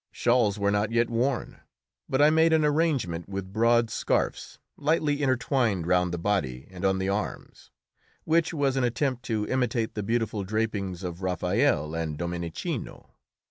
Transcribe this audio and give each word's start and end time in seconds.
Shawls 0.11 0.57
were 0.57 0.71
not 0.71 0.91
yet 0.91 1.11
worn, 1.11 1.59
but 2.09 2.23
I 2.23 2.31
made 2.31 2.53
an 2.53 2.65
arrangement 2.65 3.29
with 3.29 3.53
broad 3.53 3.91
scarfs 3.91 4.57
lightly 4.75 5.21
intertwined 5.21 5.85
round 5.85 6.11
the 6.11 6.17
body 6.17 6.67
and 6.71 6.83
on 6.83 6.97
the 6.97 7.07
arms, 7.09 7.69
which 8.23 8.51
was 8.51 8.75
an 8.77 8.83
attempt 8.83 9.21
to 9.25 9.45
imitate 9.47 9.93
the 9.93 10.01
beautiful 10.01 10.43
drapings 10.43 11.03
of 11.03 11.21
Raphael 11.21 11.93
and 11.93 12.17
Domenichino. 12.17 13.11